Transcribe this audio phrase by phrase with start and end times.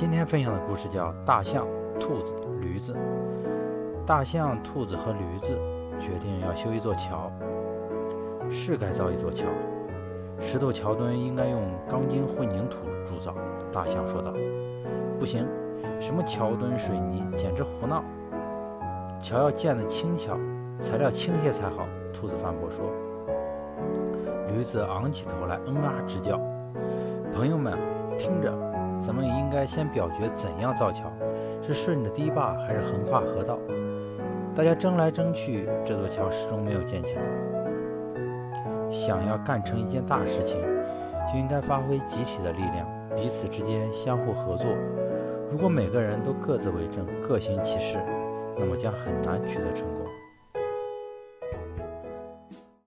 [0.00, 1.66] 今天分享的故事叫《大象、
[1.98, 2.92] 兔子、驴子》。
[4.06, 5.58] 大象、兔子和驴子
[5.98, 7.28] 决定要修一座桥，
[8.48, 9.48] 是该造一座桥。
[10.38, 13.34] 石头桥墩应该用钢筋混凝土铸造。
[13.72, 14.32] 大象说道
[15.18, 15.44] ：“不行，
[15.98, 18.04] 什么桥墩、水泥，简直胡闹！
[19.20, 20.38] 桥要建得轻巧，
[20.78, 22.88] 材料轻些才好。”兔子反驳说。
[24.46, 26.40] 驴子昂起头来，嗯啊直叫。
[27.34, 27.76] 朋友们，
[28.16, 28.54] 听着。
[29.00, 31.10] 咱们应该先表决怎样造桥，
[31.62, 33.58] 是顺着堤坝还是横跨河道？
[34.54, 37.22] 大家争来争去，这座桥始终没有建起来。
[38.90, 40.60] 想要干成一件大事情，
[41.32, 44.66] 就应该发挥集体的力量，彼此之间相互合作。
[45.50, 47.98] 如果每个人都各自为政、各行其事，
[48.58, 50.06] 那么将很难取得成功。